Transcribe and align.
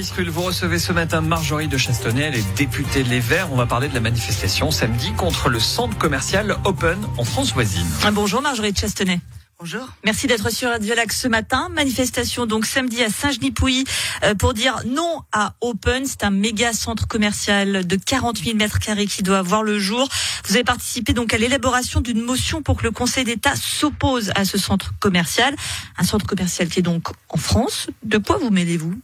Vous 0.00 0.40
recevez 0.40 0.78
ce 0.78 0.94
matin 0.94 1.20
Marjorie 1.20 1.68
de 1.68 1.76
Chastonnet, 1.76 2.22
elle 2.22 2.36
est 2.36 2.56
députée 2.56 3.02
Les 3.02 3.20
Verts. 3.20 3.52
On 3.52 3.56
va 3.56 3.66
parler 3.66 3.86
de 3.86 3.92
la 3.92 4.00
manifestation 4.00 4.70
samedi 4.70 5.12
contre 5.12 5.50
le 5.50 5.60
centre 5.60 5.98
commercial 5.98 6.56
Open 6.64 6.98
en 7.18 7.24
France 7.24 7.52
voisine. 7.52 7.86
Ah, 8.02 8.10
bonjour 8.10 8.40
Marjorie 8.40 8.72
de 8.72 8.78
Chastonnet. 8.78 9.20
Bonjour. 9.58 9.86
Merci 10.02 10.26
d'être 10.26 10.48
sur 10.50 10.70
Radio 10.70 10.94
Lac 10.94 11.12
ce 11.12 11.28
matin. 11.28 11.68
Manifestation 11.74 12.46
donc 12.46 12.64
samedi 12.64 13.02
à 13.02 13.10
Saint-Genis-Pouilly 13.10 13.84
euh, 14.24 14.34
pour 14.34 14.54
dire 14.54 14.78
non 14.86 15.20
à 15.32 15.52
Open. 15.60 16.06
C'est 16.06 16.24
un 16.24 16.30
méga 16.30 16.72
centre 16.72 17.06
commercial 17.06 17.86
de 17.86 17.96
40 17.96 18.38
000 18.38 18.56
mètres 18.56 18.78
carrés 18.78 19.06
qui 19.06 19.22
doit 19.22 19.42
voir 19.42 19.62
le 19.62 19.78
jour. 19.78 20.08
Vous 20.46 20.54
avez 20.54 20.64
participé 20.64 21.12
donc 21.12 21.34
à 21.34 21.36
l'élaboration 21.36 22.00
d'une 22.00 22.22
motion 22.22 22.62
pour 22.62 22.78
que 22.78 22.84
le 22.84 22.90
Conseil 22.90 23.24
d'État 23.24 23.54
s'oppose 23.54 24.32
à 24.34 24.46
ce 24.46 24.56
centre 24.56 24.94
commercial. 24.98 25.54
Un 25.98 26.04
centre 26.04 26.24
commercial 26.24 26.68
qui 26.68 26.78
est 26.78 26.82
donc 26.82 27.08
en 27.28 27.36
France. 27.36 27.88
De 28.02 28.16
quoi 28.16 28.38
vous 28.38 28.50
mêlez-vous? 28.50 28.94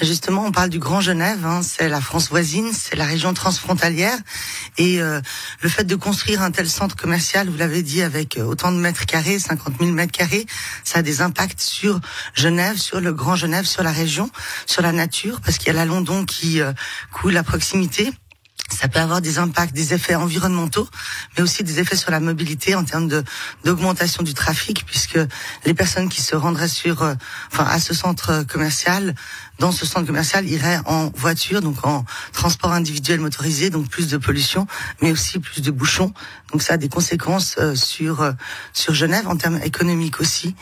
Justement, 0.00 0.44
on 0.46 0.52
parle 0.52 0.70
du 0.70 0.78
Grand 0.78 1.00
Genève, 1.00 1.44
hein, 1.44 1.60
c'est 1.62 1.88
la 1.88 2.00
France 2.00 2.30
voisine, 2.30 2.70
c'est 2.72 2.96
la 2.96 3.04
région 3.04 3.34
transfrontalière, 3.34 4.16
et 4.78 5.00
euh, 5.02 5.20
le 5.60 5.68
fait 5.68 5.84
de 5.84 5.94
construire 5.94 6.42
un 6.42 6.50
tel 6.50 6.68
centre 6.68 6.96
commercial, 6.96 7.48
vous 7.48 7.56
l'avez 7.56 7.82
dit, 7.82 8.02
avec 8.02 8.38
euh, 8.38 8.44
autant 8.44 8.72
de 8.72 8.78
mètres 8.78 9.06
carrés, 9.06 9.38
50 9.38 9.74
000 9.80 9.92
mètres 9.92 10.12
carrés, 10.12 10.46
ça 10.84 11.00
a 11.00 11.02
des 11.02 11.20
impacts 11.20 11.60
sur 11.60 12.00
Genève, 12.34 12.76
sur 12.78 13.00
le 13.00 13.12
Grand 13.12 13.36
Genève, 13.36 13.66
sur 13.66 13.82
la 13.82 13.92
région, 13.92 14.30
sur 14.66 14.82
la 14.82 14.92
nature, 14.92 15.40
parce 15.40 15.58
qu'il 15.58 15.68
y 15.68 15.70
a 15.70 15.74
la 15.74 15.86
London 15.86 16.24
qui 16.24 16.60
euh, 16.60 16.72
coule 17.12 17.36
à 17.36 17.42
proximité 17.42 18.10
ça 18.80 18.88
peut 18.88 18.98
avoir 18.98 19.20
des 19.20 19.38
impacts, 19.38 19.74
des 19.74 19.92
effets 19.92 20.14
environnementaux, 20.14 20.88
mais 21.36 21.42
aussi 21.42 21.62
des 21.62 21.80
effets 21.80 21.96
sur 21.96 22.10
la 22.10 22.18
mobilité 22.18 22.74
en 22.74 22.82
termes 22.82 23.10
d'augmentation 23.62 24.22
du 24.22 24.32
trafic, 24.32 24.86
puisque 24.86 25.18
les 25.66 25.74
personnes 25.74 26.08
qui 26.08 26.22
se 26.22 26.34
rendraient 26.34 26.66
sur, 26.66 27.02
euh, 27.02 27.14
enfin, 27.52 27.64
à 27.64 27.78
ce 27.78 27.92
centre 27.92 28.42
commercial, 28.44 29.14
dans 29.58 29.70
ce 29.70 29.84
centre 29.84 30.06
commercial, 30.06 30.48
iraient 30.48 30.80
en 30.86 31.10
voiture, 31.14 31.60
donc 31.60 31.84
en 31.84 32.06
transport 32.32 32.72
individuel 32.72 33.20
motorisé, 33.20 33.68
donc 33.68 33.86
plus 33.90 34.08
de 34.08 34.16
pollution, 34.16 34.66
mais 35.02 35.12
aussi 35.12 35.40
plus 35.40 35.60
de 35.60 35.70
bouchons. 35.70 36.14
Donc 36.50 36.62
ça 36.62 36.74
a 36.74 36.76
des 36.78 36.88
conséquences 36.88 37.56
euh, 37.58 37.74
sur 37.74 38.22
euh, 38.22 38.32
sur 38.72 38.94
Genève 38.94 39.28
en 39.28 39.36
termes 39.36 39.60
économiques 39.62 40.20
aussi 40.20 40.56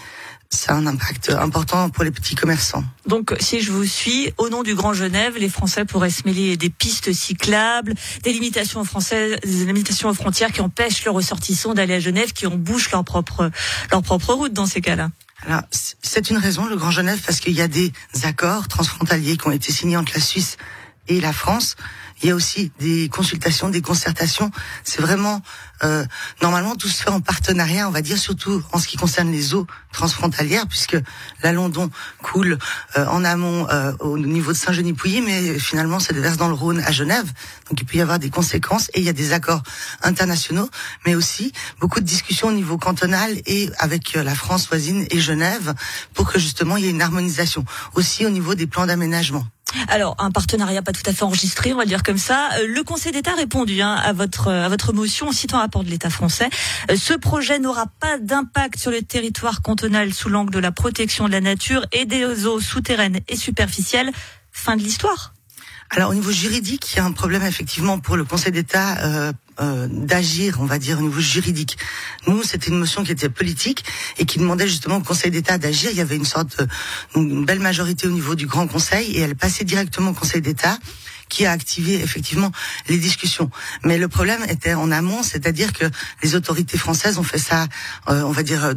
ça 0.50 0.72
a 0.72 0.76
un 0.76 0.86
impact 0.86 1.30
important 1.30 1.90
pour 1.90 2.04
les 2.04 2.10
petits 2.10 2.34
commerçants. 2.34 2.84
Donc, 3.06 3.34
si 3.38 3.60
je 3.60 3.70
vous 3.70 3.84
suis, 3.84 4.32
au 4.38 4.48
nom 4.48 4.62
du 4.62 4.74
Grand 4.74 4.94
Genève, 4.94 5.36
les 5.36 5.48
Français 5.48 5.84
pourraient 5.84 6.10
se 6.10 6.22
mêler 6.26 6.56
des 6.56 6.70
pistes 6.70 7.12
cyclables, 7.12 7.94
des 8.22 8.32
limitations 8.32 8.80
aux 8.80 8.84
Français, 8.84 9.38
des 9.44 9.66
limitations 9.66 10.08
aux 10.08 10.14
frontières 10.14 10.52
qui 10.52 10.60
empêchent 10.60 11.04
leurs 11.04 11.14
ressortissants 11.14 11.74
d'aller 11.74 11.94
à 11.94 12.00
Genève, 12.00 12.32
qui 12.32 12.46
embouchent 12.46 12.90
leur 12.92 13.04
propre, 13.04 13.50
leur 13.92 14.02
propre 14.02 14.32
route 14.32 14.52
dans 14.52 14.66
ces 14.66 14.80
cas-là. 14.80 15.10
Alors, 15.46 15.62
c'est 16.02 16.30
une 16.30 16.38
raison, 16.38 16.66
le 16.66 16.76
Grand 16.76 16.90
Genève, 16.90 17.20
parce 17.24 17.40
qu'il 17.40 17.52
y 17.52 17.60
a 17.60 17.68
des 17.68 17.92
accords 18.24 18.68
transfrontaliers 18.68 19.36
qui 19.36 19.46
ont 19.46 19.52
été 19.52 19.70
signés 19.70 19.96
entre 19.96 20.12
la 20.14 20.20
Suisse 20.20 20.56
et 21.08 21.20
la 21.20 21.32
France. 21.32 21.76
Il 22.22 22.28
y 22.28 22.32
a 22.32 22.34
aussi 22.34 22.72
des 22.80 23.08
consultations, 23.08 23.68
des 23.68 23.82
concertations. 23.82 24.50
C'est 24.82 25.00
vraiment 25.00 25.40
euh, 25.84 26.04
normalement 26.42 26.74
tout 26.74 26.88
se 26.88 27.02
fait 27.02 27.10
en 27.10 27.20
partenariat, 27.20 27.86
on 27.86 27.92
va 27.92 28.02
dire 28.02 28.18
surtout 28.18 28.62
en 28.72 28.78
ce 28.78 28.88
qui 28.88 28.96
concerne 28.96 29.30
les 29.30 29.54
eaux 29.54 29.66
transfrontalières, 29.92 30.66
puisque 30.66 30.96
la 31.44 31.52
London 31.52 31.90
coule 32.22 32.58
euh, 32.96 33.06
en 33.06 33.24
amont 33.24 33.68
euh, 33.70 33.92
au 34.00 34.18
niveau 34.18 34.52
de 34.52 34.56
Saint-Genis-Pouilly, 34.56 35.22
mais 35.22 35.58
finalement 35.60 36.00
ça 36.00 36.12
déverse 36.12 36.36
dans 36.36 36.48
le 36.48 36.54
Rhône 36.54 36.80
à 36.80 36.90
Genève. 36.90 37.32
Donc 37.70 37.80
il 37.80 37.84
peut 37.84 37.98
y 37.98 38.00
avoir 38.00 38.18
des 38.18 38.30
conséquences 38.30 38.88
et 38.94 39.00
il 39.00 39.04
y 39.04 39.08
a 39.08 39.12
des 39.12 39.32
accords 39.32 39.62
internationaux, 40.02 40.68
mais 41.06 41.14
aussi 41.14 41.52
beaucoup 41.78 42.00
de 42.00 42.04
discussions 42.04 42.48
au 42.48 42.52
niveau 42.52 42.78
cantonal 42.78 43.30
et 43.46 43.70
avec 43.78 44.14
la 44.14 44.34
France 44.34 44.66
voisine 44.68 45.06
et 45.10 45.20
Genève 45.20 45.74
pour 46.14 46.30
que 46.30 46.40
justement 46.40 46.76
il 46.76 46.84
y 46.84 46.88
ait 46.88 46.90
une 46.90 47.02
harmonisation. 47.02 47.64
Aussi 47.94 48.26
au 48.26 48.30
niveau 48.30 48.56
des 48.56 48.66
plans 48.66 48.86
d'aménagement. 48.86 49.46
Alors, 49.88 50.16
un 50.18 50.30
partenariat 50.30 50.82
pas 50.82 50.92
tout 50.92 51.02
à 51.04 51.12
fait 51.12 51.24
enregistré, 51.24 51.72
on 51.72 51.76
va 51.76 51.82
le 51.82 51.88
dire 51.88 52.02
comme 52.02 52.18
ça. 52.18 52.48
Euh, 52.58 52.66
le 52.66 52.82
Conseil 52.82 53.12
d'État 53.12 53.32
a 53.32 53.36
répondu 53.36 53.80
hein, 53.82 53.94
à 53.94 54.12
votre 54.12 54.48
à 54.48 54.68
votre 54.68 54.92
motion 54.92 55.28
en 55.28 55.32
citant 55.32 55.58
un 55.58 55.60
rapport 55.60 55.84
de 55.84 55.90
l'État 55.90 56.10
français. 56.10 56.48
Euh, 56.90 56.96
ce 56.96 57.14
projet 57.14 57.58
n'aura 57.58 57.86
pas 58.00 58.18
d'impact 58.18 58.78
sur 58.78 58.90
le 58.90 59.02
territoire 59.02 59.62
cantonal 59.62 60.12
sous 60.14 60.28
l'angle 60.28 60.52
de 60.52 60.58
la 60.58 60.72
protection 60.72 61.26
de 61.26 61.32
la 61.32 61.40
nature 61.40 61.84
et 61.92 62.06
des 62.06 62.46
eaux 62.46 62.60
souterraines 62.60 63.20
et 63.28 63.36
superficielles. 63.36 64.10
Fin 64.52 64.76
de 64.76 64.82
l'histoire. 64.82 65.34
Alors 65.90 66.10
au 66.10 66.14
niveau 66.14 66.32
juridique, 66.32 66.92
il 66.92 66.96
y 66.96 67.00
a 67.00 67.04
un 67.04 67.12
problème 67.12 67.42
effectivement 67.42 67.98
pour 67.98 68.16
le 68.16 68.24
Conseil 68.24 68.52
d'État 68.52 68.98
euh, 69.04 69.32
euh, 69.60 69.88
d'agir, 69.90 70.58
on 70.60 70.64
va 70.64 70.78
dire, 70.78 70.98
au 70.98 71.02
niveau 71.02 71.20
juridique. 71.20 71.78
Nous, 72.26 72.42
c'était 72.42 72.70
une 72.70 72.78
motion 72.78 73.04
qui 73.04 73.12
était 73.12 73.28
politique 73.28 73.84
et 74.18 74.24
qui 74.24 74.38
demandait 74.38 74.68
justement 74.68 74.96
au 74.96 75.02
Conseil 75.02 75.30
d'État 75.30 75.58
d'agir. 75.58 75.90
Il 75.90 75.96
y 75.96 76.00
avait 76.00 76.16
une 76.16 76.24
sorte, 76.24 76.62
une 77.14 77.44
belle 77.44 77.60
majorité 77.60 78.06
au 78.06 78.10
niveau 78.10 78.34
du 78.34 78.46
Grand 78.46 78.66
Conseil 78.66 79.16
et 79.16 79.20
elle 79.20 79.36
passait 79.36 79.64
directement 79.64 80.10
au 80.10 80.14
Conseil 80.14 80.40
d'État 80.40 80.78
qui 81.28 81.44
a 81.44 81.52
activé 81.52 82.00
effectivement 82.00 82.52
les 82.88 82.98
discussions. 82.98 83.50
Mais 83.84 83.98
le 83.98 84.08
problème 84.08 84.42
était 84.48 84.74
en 84.74 84.90
amont, 84.90 85.22
c'est-à-dire 85.22 85.72
que 85.72 85.84
les 86.22 86.34
autorités 86.34 86.78
françaises 86.78 87.18
ont 87.18 87.22
fait 87.22 87.38
ça, 87.38 87.66
euh, 88.08 88.22
on 88.22 88.30
va 88.30 88.42
dire 88.42 88.74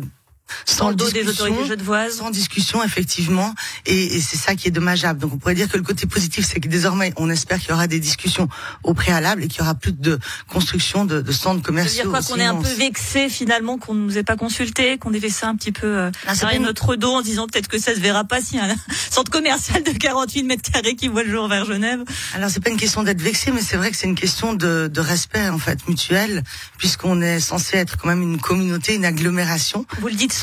sans 0.66 0.90
le 0.90 0.96
dos 0.96 1.10
des 1.10 1.28
autorités 1.28 1.66
genevoises. 1.66 2.18
Sans 2.18 2.30
discussion, 2.30 2.84
effectivement. 2.84 3.54
Et, 3.86 4.16
et 4.16 4.22
c'est 4.22 4.38
ça 4.38 4.56
qui 4.56 4.68
est 4.68 4.72
dommageable. 4.72 5.20
Donc 5.20 5.34
on 5.34 5.38
pourrait 5.38 5.56
dire 5.56 5.70
que 5.70 5.78
le 5.78 5.84
côté 5.84 6.08
positif, 6.08 6.46
c'est 6.46 6.60
que 6.60 6.68
désormais, 6.68 7.14
on 7.18 7.30
espère 7.30 7.60
qu'il 7.60 7.70
y 7.70 7.74
aura 7.74 7.88
des 7.88 8.00
discussions 8.00 8.48
au 8.84 8.94
préalable 8.94 9.44
et 9.44 9.48
qu'il 9.48 9.60
y 9.60 9.64
aura 9.64 9.76
plus 9.76 9.94
de 9.94 10.20
construction 10.48 11.06
de, 11.06 11.22
de 11.22 11.32
centres 11.32 11.62
commerciaux. 11.62 12.04
dire 12.04 12.12
quoi 12.12 12.22
qu'on 12.22 12.38
est 12.38 12.46
un 12.46 12.56
peu 12.56 12.70
vexé 12.70 13.30
finalement, 13.30 13.78
qu'on 13.78 13.94
ne 13.94 14.02
nous 14.02 14.18
ait 14.18 14.24
pas 14.24 14.38
consulté, 14.38 14.98
qu'on 14.98 15.14
ait 15.14 15.20
fait 15.20 15.30
ça 15.30 15.48
un 15.48 15.56
petit 15.56 15.72
peu 15.72 15.88
euh, 15.88 16.12
ah, 16.28 16.36
derrière 16.36 16.62
notre 16.62 16.96
dos 16.96 17.14
en 17.14 17.22
disant 17.22 17.48
peut-être 17.48 17.68
que 17.68 17.78
ça 17.78 17.94
se 17.94 18.00
verra 18.00 18.24
pas 18.24 18.42
si 18.42 18.58
un 18.58 18.76
centre 19.10 19.32
commercial 19.32 19.84
de 19.84 19.92
48 19.92 20.44
mètres 20.44 20.72
carrés 20.72 20.96
qui 20.96 21.08
voit 21.08 21.24
le 21.24 21.32
jour 21.32 21.48
vers 21.48 21.66
Genève. 21.66 22.04
Alors 22.34 22.50
c'est 22.50 22.60
pas 22.60 22.70
une 22.70 22.78
question 22.78 23.04
d'être 23.04 23.22
vexé, 23.22 23.52
mais 23.52 23.62
c'est 23.62 23.78
vrai 23.78 23.92
que 23.92 23.98
c'est 23.98 24.08
une 24.08 24.16
question 24.16 24.54
de, 24.54 24.90
de 24.92 25.02
respect 25.02 25.50
en 25.50 25.60
fait 25.60 25.88
mutuel, 25.88 26.44
puisqu'on 26.78 27.22
est 27.22 27.40
censé 27.40 27.78
être 27.78 27.98
quand 27.98 28.08
même 28.08 28.22
une 28.22 28.40
communauté, 28.40 28.96
une 28.96 29.06
agglomération. 29.06 29.86
Vous 30.00 30.08
le 30.08 30.16
dites 30.16 30.34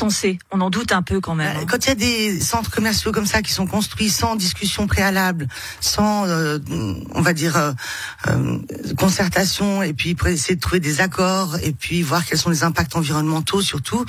on 0.51 0.61
en 0.61 0.69
doute 0.69 0.91
un 0.91 1.01
peu 1.01 1.19
quand 1.19 1.35
même. 1.35 1.55
Hein. 1.55 1.65
Quand 1.67 1.85
il 1.85 1.89
y 1.89 1.91
a 1.91 1.95
des 1.95 2.39
centres 2.39 2.71
commerciaux 2.71 3.11
comme 3.11 3.25
ça 3.25 3.41
qui 3.41 3.53
sont 3.53 3.67
construits 3.67 4.09
sans 4.09 4.35
discussion 4.35 4.87
préalable, 4.87 5.47
sans, 5.79 6.25
euh, 6.27 6.59
on 7.13 7.21
va 7.21 7.33
dire, 7.33 7.57
euh, 7.57 7.71
euh, 8.27 8.59
concertation, 8.97 9.83
et 9.83 9.93
puis 9.93 10.15
pour 10.15 10.27
essayer 10.27 10.55
de 10.55 10.59
trouver 10.59 10.79
des 10.79 11.01
accords, 11.01 11.57
et 11.63 11.71
puis 11.71 12.01
voir 12.01 12.25
quels 12.25 12.37
sont 12.37 12.49
les 12.49 12.63
impacts 12.63 12.95
environnementaux 12.95 13.61
surtout, 13.61 14.05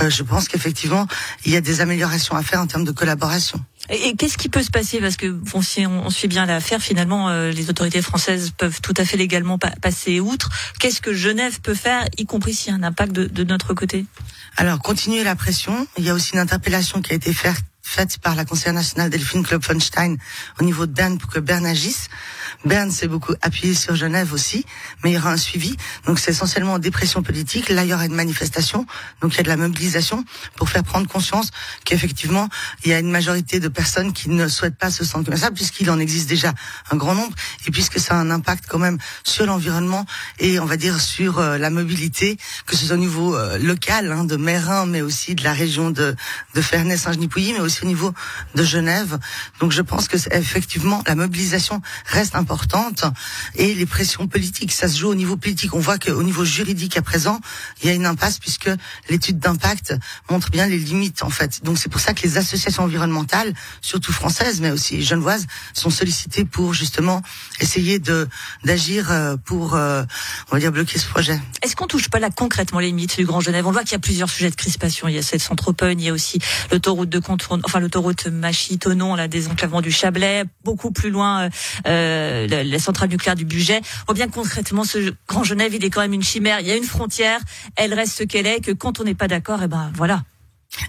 je 0.00 0.22
pense 0.22 0.48
qu'effectivement, 0.48 1.06
il 1.44 1.52
y 1.52 1.56
a 1.56 1.60
des 1.60 1.80
améliorations 1.80 2.34
à 2.36 2.42
faire 2.42 2.60
en 2.60 2.66
termes 2.66 2.84
de 2.84 2.92
collaboration. 2.92 3.60
Et, 3.90 4.14
qu'est-ce 4.16 4.38
qui 4.38 4.48
peut 4.48 4.62
se 4.62 4.70
passer 4.70 5.00
Parce 5.00 5.16
que 5.16 5.40
si 5.62 5.86
on, 5.86 6.10
suit 6.10 6.28
bien 6.28 6.46
l'affaire, 6.46 6.80
finalement, 6.80 7.30
les 7.30 7.70
autorités 7.70 8.02
françaises 8.02 8.52
peuvent 8.56 8.80
tout 8.80 8.94
à 8.96 9.04
fait 9.04 9.16
légalement 9.16 9.58
passer 9.58 10.20
outre. 10.20 10.50
Qu'est-ce 10.78 11.00
que 11.00 11.12
Genève 11.12 11.60
peut 11.60 11.74
faire, 11.74 12.06
y 12.16 12.24
compris 12.24 12.54
s'il 12.54 12.72
y 12.72 12.74
a 12.74 12.78
un 12.78 12.82
impact 12.82 13.12
de, 13.12 13.44
notre 13.44 13.74
côté 13.74 14.06
alors, 14.58 14.80
continuer 14.80 15.24
la 15.24 15.34
pression. 15.34 15.86
Il 15.96 16.04
y 16.04 16.10
a 16.10 16.14
aussi 16.14 16.34
une 16.34 16.38
interpellation 16.38 17.00
qui 17.00 17.12
a 17.12 17.14
été 17.14 17.32
faite 17.32 17.56
faite 17.82 18.18
par 18.18 18.34
la 18.34 18.44
conseillère 18.44 18.74
nationale 18.74 19.10
Delphine 19.10 19.42
Klopfenstein 19.42 20.16
au 20.60 20.64
niveau 20.64 20.86
de 20.86 20.92
Berne 20.92 21.18
pour 21.18 21.30
que 21.30 21.40
Berne 21.40 21.66
agisse. 21.66 22.08
Berne 22.64 22.90
s'est 22.92 23.08
beaucoup 23.08 23.34
appuyé 23.42 23.74
sur 23.74 23.96
Genève 23.96 24.32
aussi, 24.32 24.64
mais 25.02 25.10
il 25.10 25.14
y 25.14 25.18
aura 25.18 25.32
un 25.32 25.36
suivi. 25.36 25.76
Donc 26.06 26.20
c'est 26.20 26.30
essentiellement 26.30 26.74
en 26.74 26.78
dépression 26.78 27.22
politique. 27.22 27.68
Là, 27.68 27.82
il 27.84 27.90
y 27.90 27.94
aura 27.94 28.06
une 28.06 28.14
manifestation, 28.14 28.86
donc 29.20 29.34
il 29.34 29.38
y 29.38 29.40
a 29.40 29.42
de 29.42 29.48
la 29.48 29.56
mobilisation 29.56 30.24
pour 30.56 30.68
faire 30.68 30.84
prendre 30.84 31.08
conscience 31.08 31.50
qu'effectivement, 31.84 32.48
il 32.84 32.90
y 32.90 32.94
a 32.94 33.00
une 33.00 33.10
majorité 33.10 33.58
de 33.58 33.68
personnes 33.68 34.12
qui 34.12 34.28
ne 34.28 34.46
souhaitent 34.46 34.78
pas 34.78 34.90
ce 34.90 35.04
centre 35.04 35.24
commercial, 35.24 35.52
puisqu'il 35.52 35.90
en 35.90 35.98
existe 35.98 36.28
déjà 36.28 36.52
un 36.90 36.96
grand 36.96 37.14
nombre, 37.14 37.34
et 37.66 37.72
puisque 37.72 37.98
ça 37.98 38.14
a 38.14 38.18
un 38.18 38.30
impact 38.30 38.66
quand 38.68 38.78
même 38.78 38.98
sur 39.24 39.44
l'environnement 39.46 40.06
et 40.38 40.60
on 40.60 40.64
va 40.64 40.76
dire 40.76 41.00
sur 41.00 41.40
euh, 41.40 41.58
la 41.58 41.70
mobilité, 41.70 42.38
que 42.66 42.76
ce 42.76 42.86
soit 42.86 42.94
au 42.94 42.98
niveau 42.98 43.34
euh, 43.34 43.58
local, 43.58 44.12
hein, 44.12 44.24
de 44.24 44.36
Mérin, 44.36 44.86
mais 44.86 45.02
aussi 45.02 45.34
de 45.34 45.42
la 45.42 45.52
région 45.52 45.90
de, 45.90 46.14
de 46.54 46.60
Ferney-Saint-Genis-Pouilly, 46.60 47.54
mais 47.54 47.60
aussi 47.60 47.82
au 47.82 47.86
niveau 47.86 48.12
de 48.54 48.62
Genève. 48.62 49.18
Donc 49.58 49.72
je 49.72 49.82
pense 49.82 50.06
que 50.06 50.16
effectivement 50.30 51.02
la 51.06 51.16
mobilisation 51.16 51.82
reste 52.06 52.36
importante 52.36 52.51
et 53.54 53.74
les 53.74 53.86
pressions 53.86 54.26
politiques, 54.26 54.72
ça 54.72 54.88
se 54.88 54.98
joue 54.98 55.08
au 55.08 55.14
niveau 55.14 55.36
politique. 55.36 55.74
On 55.74 55.80
voit 55.80 55.98
qu'au 55.98 56.22
niveau 56.22 56.44
juridique 56.44 56.96
à 56.96 57.02
présent, 57.02 57.40
il 57.82 57.88
y 57.88 57.90
a 57.90 57.94
une 57.94 58.06
impasse 58.06 58.38
puisque 58.38 58.70
l'étude 59.08 59.38
d'impact 59.38 59.94
montre 60.30 60.50
bien 60.50 60.66
les 60.66 60.78
limites 60.78 61.22
en 61.22 61.30
fait. 61.30 61.64
Donc 61.64 61.78
c'est 61.78 61.88
pour 61.88 62.00
ça 62.00 62.14
que 62.14 62.22
les 62.22 62.38
associations 62.38 62.84
environnementales, 62.84 63.52
surtout 63.80 64.12
françaises 64.12 64.60
mais 64.60 64.70
aussi 64.70 65.02
genevoises, 65.02 65.46
sont 65.74 65.90
sollicitées 65.90 66.44
pour 66.44 66.74
justement 66.74 67.22
essayer 67.60 67.98
de 67.98 68.28
d'agir 68.64 69.10
euh, 69.10 69.36
pour 69.36 69.74
euh, 69.74 70.02
on 70.50 70.56
va 70.56 70.60
dire 70.60 70.72
bloquer 70.72 70.98
ce 70.98 71.06
projet. 71.06 71.40
Est-ce 71.62 71.76
qu'on 71.76 71.86
touche 71.86 72.08
pas 72.08 72.18
là 72.18 72.30
concrètement 72.30 72.80
les 72.80 72.86
limites 72.86 73.16
du 73.16 73.24
Grand 73.24 73.40
Genève? 73.40 73.66
On 73.66 73.72
voit 73.72 73.82
qu'il 73.82 73.92
y 73.92 73.96
a 73.96 74.00
plusieurs 74.00 74.30
sujets 74.30 74.50
de 74.50 74.56
crispation. 74.56 75.08
Il 75.08 75.14
y 75.14 75.18
a 75.18 75.22
cette 75.22 75.42
centre 75.42 75.68
open, 75.68 76.00
il 76.00 76.06
y 76.06 76.08
a 76.08 76.12
aussi 76.12 76.38
l'autoroute 76.70 77.08
de 77.08 77.18
contour 77.18 77.58
enfin 77.64 77.80
l'autoroute 77.80 78.26
Machy-Tonon, 78.26 79.14
la 79.14 79.28
désenclavement 79.28 79.80
du 79.80 79.90
Chablais, 79.90 80.44
beaucoup 80.64 80.90
plus 80.90 81.10
loin 81.10 81.48
euh, 81.86 82.41
la, 82.46 82.78
centrale 82.78 83.08
nucléaire 83.08 83.36
du 83.36 83.44
budget. 83.44 83.80
Voit 84.06 84.14
bien 84.14 84.28
concrètement 84.28 84.84
ce 84.84 85.12
Grand 85.28 85.44
Genève, 85.44 85.74
il 85.74 85.84
est 85.84 85.90
quand 85.90 86.00
même 86.00 86.12
une 86.12 86.22
chimère. 86.22 86.60
Il 86.60 86.66
y 86.66 86.70
a 86.70 86.76
une 86.76 86.84
frontière, 86.84 87.40
elle 87.76 87.94
reste 87.94 88.18
ce 88.18 88.24
qu'elle 88.24 88.46
est, 88.46 88.60
que 88.60 88.72
quand 88.72 89.00
on 89.00 89.04
n'est 89.04 89.14
pas 89.14 89.28
d'accord, 89.28 89.60
et 89.60 89.64
eh 89.64 89.68
ben 89.68 89.90
voilà. 89.94 90.22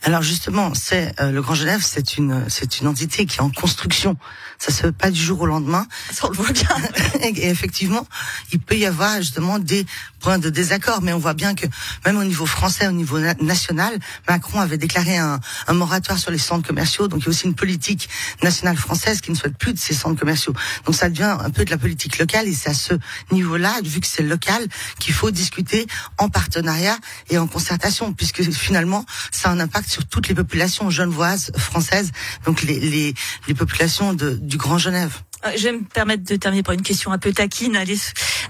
Alors 0.03 0.21
justement, 0.21 0.73
c'est 0.73 1.13
euh, 1.19 1.31
le 1.31 1.41
Grand 1.41 1.55
Genève, 1.55 1.81
c'est 1.83 2.17
une 2.17 2.45
c'est 2.49 2.79
une 2.79 2.87
entité 2.87 3.25
qui 3.25 3.37
est 3.37 3.41
en 3.41 3.49
construction. 3.49 4.17
Ça 4.57 4.71
se 4.71 4.81
fait 4.81 4.91
pas 4.93 5.11
du 5.11 5.19
jour 5.19 5.41
au 5.41 5.45
lendemain. 5.45 5.85
Ça, 6.11 6.27
on 6.27 6.29
le 6.29 6.37
voit 6.37 6.51
bien. 6.51 6.69
et 7.21 7.49
effectivement, 7.49 8.07
il 8.53 8.59
peut 8.59 8.77
y 8.77 8.85
avoir 8.85 9.17
justement 9.17 9.59
des 9.59 9.85
points 10.21 10.39
de 10.39 10.49
désaccord, 10.49 11.01
mais 11.01 11.11
on 11.11 11.19
voit 11.19 11.33
bien 11.33 11.53
que 11.53 11.65
même 12.05 12.17
au 12.17 12.23
niveau 12.23 12.45
français, 12.45 12.87
au 12.87 12.91
niveau 12.91 13.19
national, 13.41 13.99
Macron 14.29 14.61
avait 14.61 14.77
déclaré 14.77 15.17
un, 15.17 15.41
un, 15.67 15.73
moratoire 15.73 16.17
sur 16.17 16.31
les 16.31 16.37
centres 16.37 16.65
commerciaux. 16.65 17.09
Donc 17.09 17.21
il 17.21 17.25
y 17.25 17.27
a 17.27 17.29
aussi 17.31 17.45
une 17.45 17.55
politique 17.55 18.07
nationale 18.41 18.77
française 18.77 19.19
qui 19.19 19.31
ne 19.31 19.35
souhaite 19.35 19.57
plus 19.57 19.73
de 19.73 19.79
ces 19.79 19.93
centres 19.93 20.19
commerciaux. 20.19 20.53
Donc 20.85 20.95
ça 20.95 21.09
devient 21.09 21.35
un 21.39 21.49
peu 21.49 21.65
de 21.65 21.71
la 21.71 21.77
politique 21.77 22.19
locale 22.19 22.47
et 22.47 22.53
c'est 22.53 22.69
à 22.69 22.73
ce 22.73 22.93
niveau-là, 23.31 23.81
vu 23.83 23.99
que 23.99 24.07
c'est 24.07 24.23
local, 24.23 24.65
qu'il 24.99 25.13
faut 25.13 25.31
discuter 25.31 25.87
en 26.17 26.29
partenariat 26.29 26.97
et 27.29 27.37
en 27.37 27.47
concertation, 27.47 28.13
puisque 28.13 28.49
finalement 28.51 29.05
ça 29.31 29.49
a 29.49 29.51
un 29.51 29.59
impact 29.59 29.72
sur 29.81 30.05
toutes 30.05 30.27
les 30.27 30.35
populations 30.35 30.89
genevoises, 30.89 31.51
françaises, 31.57 32.11
donc 32.45 32.61
les, 32.63 32.79
les, 32.79 33.13
les 33.47 33.53
populations 33.53 34.13
de, 34.13 34.31
du 34.31 34.57
Grand 34.57 34.77
Genève. 34.77 35.21
Euh, 35.45 35.51
je 35.57 35.63
vais 35.63 35.71
me 35.73 35.83
permettre 35.83 36.23
de 36.23 36.35
terminer 36.35 36.63
par 36.63 36.73
une 36.73 36.81
question 36.81 37.11
un 37.11 37.17
peu 37.17 37.31
taquine. 37.33 37.75
Allez, 37.75 37.97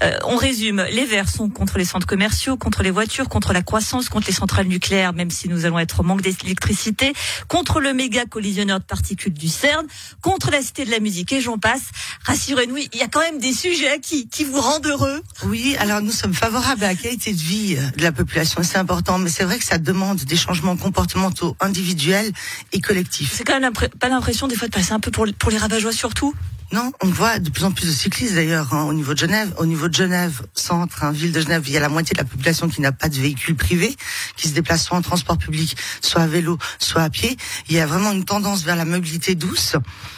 euh, 0.02 0.18
on 0.26 0.36
résume. 0.36 0.86
Les 0.92 1.06
Verts 1.06 1.30
sont 1.30 1.50
contre 1.50 1.78
les 1.78 1.86
centres 1.86 2.08
commerciaux, 2.08 2.58
contre 2.58 2.84
les 2.84 2.92
voitures, 2.92 3.30
contre 3.30 3.54
la 3.54 3.62
croissance, 3.62 4.10
contre 4.10 4.28
les 4.28 4.34
centrales 4.34 4.68
nucléaires, 4.68 5.14
même 5.14 5.30
si 5.30 5.50
nous 5.50 5.66
allons 5.66 5.80
être 5.80 6.00
au 6.00 6.04
manque 6.04 6.22
d'électricité, 6.22 7.14
contre 7.48 7.80
le 7.80 7.94
méga 7.94 8.26
collisionneur 8.26 8.80
de 8.80 8.86
particules 8.86 9.34
du 9.34 9.48
CERN, 9.48 9.86
contre 10.22 10.52
la 10.52 10.62
cité 10.62 10.86
de 10.86 10.92
la 10.92 11.00
musique 11.00 11.32
et 11.34 11.42
j'en 11.42 11.58
passe. 11.58 11.84
Rassurez-nous, 12.24 12.78
il 12.78 13.00
y 13.00 13.04
a 13.04 13.08
quand 13.08 13.22
même 13.22 13.40
des 13.40 13.54
sujets 13.54 14.00
qui, 14.00 14.28
qui 14.28 14.44
vous 14.44 14.60
rendent 14.60 14.86
heureux. 14.86 15.22
Oui, 15.46 15.76
alors 15.80 16.02
nous 16.02 16.12
sommes 16.12 16.34
favorables 16.34 16.84
à 16.84 16.88
la 16.88 16.96
qualité 16.96 17.34
de 17.34 17.40
vie 17.40 17.76
de 17.76 18.02
la 18.02 18.12
population, 18.12 18.62
c'est 18.64 18.78
important, 18.78 19.18
mais 19.18 19.30
c'est 19.30 19.44
vrai 19.44 19.58
que 19.58 19.66
ça 19.66 19.78
demande 19.78 20.20
des 20.20 20.36
changements 20.36 20.78
comportementaux 20.78 21.56
individuels 21.60 22.32
et 22.72 22.80
collectifs. 22.80 23.34
C'est 23.34 23.44
quand 23.44 23.60
même 23.60 23.74
pas 23.74 24.10
l'impression 24.10 24.48
des 24.48 24.56
fois 24.56 24.68
de 24.68 24.74
passer 24.74 24.94
un 24.94 25.00
peu 25.00 25.12
pour, 25.12 25.26
pour 25.38 25.52
les 25.52 25.58
rabat 25.58 25.74
surtout 25.92 26.34
non, 26.74 26.92
on 27.04 27.08
voit 27.08 27.38
de 27.38 27.52
plus 27.52 27.66
en 27.66 27.72
plus 27.72 27.86
de 27.86 27.92
cyclistes 27.92 28.34
d'ailleurs 28.34 28.74
hein, 28.74 28.86
au 28.86 28.94
niveau 28.94 29.14
de 29.14 29.20
Genève. 29.20 29.54
Au 29.60 29.68
niveau 29.68 29.90
de 29.90 29.94
Genève, 29.94 30.42
centre, 30.56 31.04
hein, 31.04 31.12
ville 31.12 31.32
de 31.32 31.40
Genève, 31.40 31.62
il 31.68 31.72
y 31.72 31.78
a 31.78 31.80
la 31.80 31.88
moitié 31.88 32.16
de 32.16 32.18
la 32.18 32.26
population 32.26 32.68
qui 32.68 32.82
n'a 32.82 32.92
pas 32.92 33.10
de 33.10 33.16
véhicule 33.16 33.56
privé, 33.56 33.96
qui 34.44 34.50
se 34.50 34.54
déplace 34.54 34.84
soit 34.84 34.98
en 34.98 35.02
transport 35.02 35.38
public, 35.38 35.78
soit 36.02 36.22
à 36.22 36.28
vélo, 36.28 36.58
soit 36.78 37.04
à 37.04 37.10
pied. 37.10 37.38
Il 37.70 37.76
y 37.76 37.80
a 37.80 37.86
vraiment 37.86 38.12
une 38.12 38.26
tendance 38.26 38.64
vers 38.64 38.76
la 38.76 38.84
mobilité 38.84 39.36
douce 39.36 39.78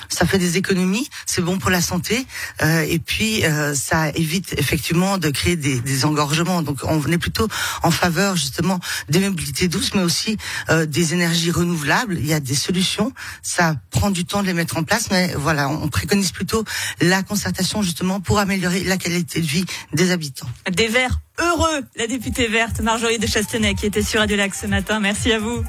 ça 0.10 0.25
fait 0.25 0.38
des 0.38 0.57
économies, 0.57 1.10
c'est 1.25 1.42
bon 1.42 1.57
pour 1.57 1.69
la 1.69 1.81
santé, 1.81 2.25
euh, 2.62 2.86
et 2.88 3.00
puis 3.00 3.44
euh, 3.45 3.74
ça 3.74 4.10
évite 4.10 4.54
effectivement 4.57 5.18
de 5.18 5.30
créer 5.30 5.56
des, 5.56 5.80
des, 5.80 6.06
engorgements. 6.06 6.62
Donc 6.62 6.80
on 6.83 6.98
venait 7.00 7.18
plutôt 7.18 7.48
en 7.83 7.92
faveur 7.92 8.36
justement 8.36 8.80
des 9.10 9.19
mobilités 9.19 9.68
douces, 9.68 9.94
mais 9.94 10.04
aussi 10.04 10.38
euh, 10.69 10.86
des 10.86 11.13
énergies 11.13 11.51
renouvelables. 11.51 12.18
Il 12.18 12.25
y 12.25 12.33
a 12.33 12.39
des 12.39 12.56
solutions, 12.56 13.12
ça 13.42 13.75
prend 13.89 14.12
du 14.12 14.25
temps 14.25 14.42
de 14.42 14.48
les 14.48 14.54
mettre 14.54 14.78
en 14.78 14.83
place, 14.83 15.10
mais 15.12 15.33
voilà, 15.36 15.69
on 15.69 15.88
préconise 15.88 16.31
plutôt 16.31 16.63
la 17.01 17.24
concertation 17.24 17.81
justement 17.81 18.19
pour 18.19 18.39
améliorer 18.39 18.83
la 18.83 18.98
qualité 18.98 19.42
de 19.42 19.48
vie 19.48 19.66
des 19.94 20.12
habitants. 20.12 20.50
Des 20.71 20.88
verts 20.88 21.19
heureux, 21.40 21.82
la 21.96 22.08
députée 22.08 22.48
verte 22.48 22.80
Marjorie 22.82 23.20
de 23.20 23.28
Chastenay 23.28 23.76
qui 23.76 23.86
était 23.86 24.02
sur 24.02 24.20
Radio 24.20 24.38
Lac 24.38 24.54
ce 24.56 24.68
matin. 24.68 25.00
Merci 25.00 25.32
à 25.32 25.40
vous. 25.40 25.64